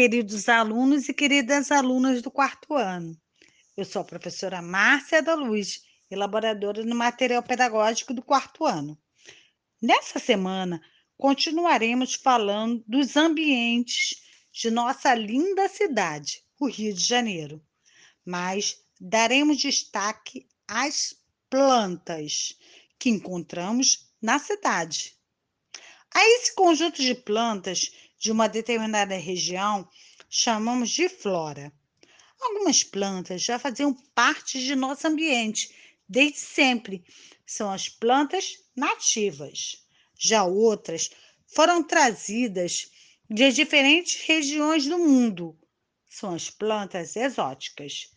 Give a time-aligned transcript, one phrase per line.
[0.00, 3.14] queridos alunos e queridas alunas do quarto ano.
[3.76, 8.98] Eu sou a professora Márcia da Luz, elaboradora do material pedagógico do quarto ano.
[9.78, 10.80] Nessa semana,
[11.18, 17.62] continuaremos falando dos ambientes de nossa linda cidade, o Rio de Janeiro,
[18.24, 21.14] mas daremos destaque às
[21.50, 22.56] plantas
[22.98, 25.19] que encontramos na cidade.
[26.14, 29.88] A esse conjunto de plantas de uma determinada região
[30.28, 31.72] chamamos de flora.
[32.40, 35.74] Algumas plantas já faziam parte de nosso ambiente
[36.08, 37.04] desde sempre.
[37.46, 39.86] São as plantas nativas.
[40.18, 41.10] Já outras
[41.46, 42.90] foram trazidas
[43.28, 45.56] de diferentes regiões do mundo.
[46.08, 48.10] São as plantas exóticas.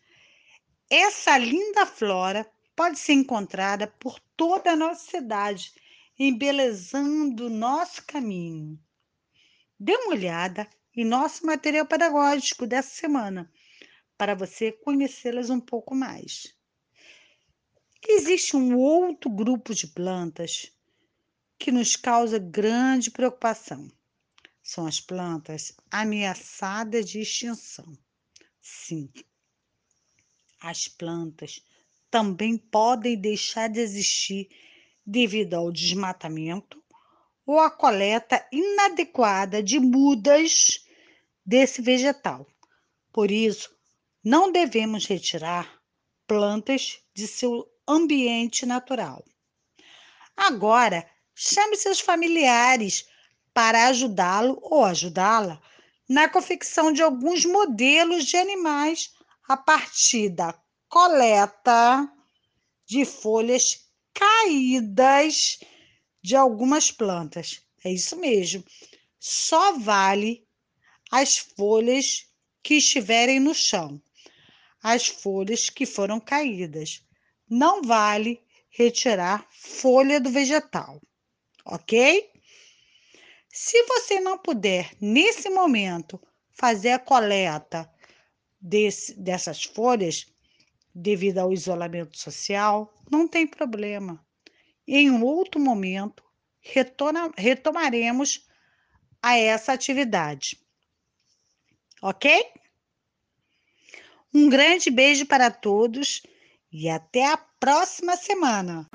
[0.90, 5.74] Essa linda flora pode ser encontrada por toda a nossa cidade,
[6.18, 8.80] embelezando o nosso caminho.
[9.80, 13.52] Dê uma olhada em nosso material pedagógico dessa semana,
[14.18, 16.56] para você conhecê-las um pouco mais.
[18.08, 20.72] Existe um outro grupo de plantas
[21.58, 23.90] que nos causa grande preocupação.
[24.62, 27.98] São as plantas ameaçadas de extinção.
[28.62, 29.12] Sim,
[30.62, 31.62] as plantas
[32.10, 34.50] também podem deixar de existir
[35.06, 36.82] devido ao desmatamento
[37.46, 40.86] ou a coleta inadequada de mudas
[41.46, 42.48] desse vegetal.
[43.12, 43.70] Por isso,
[44.24, 45.82] não devemos retirar
[46.26, 49.24] plantas de seu ambiente natural.
[50.36, 53.08] Agora, chame seus familiares
[53.54, 55.62] para ajudá-lo ou ajudá-la
[56.08, 59.14] na confecção de alguns modelos de animais
[59.48, 60.56] a partir da
[60.88, 62.10] coleta
[62.86, 63.83] de folhas
[64.14, 65.60] caídas
[66.22, 67.62] de algumas plantas.
[67.84, 68.64] É isso mesmo.
[69.20, 70.46] Só vale
[71.12, 72.28] as folhas
[72.62, 74.02] que estiverem no chão,
[74.82, 77.04] as folhas que foram caídas.
[77.50, 81.02] Não vale retirar folha do vegetal,
[81.66, 82.32] ok?
[83.50, 86.20] Se você não puder, nesse momento,
[86.54, 87.88] fazer a coleta
[88.60, 90.26] desse, dessas folhas,
[90.94, 94.24] devido ao isolamento social, não tem problema.
[94.88, 96.24] Em um outro momento,
[96.62, 98.48] retoma, retomaremos
[99.22, 100.60] a essa atividade.
[102.02, 102.46] Ok?
[104.34, 106.22] Um grande beijo para todos
[106.72, 108.90] e até a próxima semana!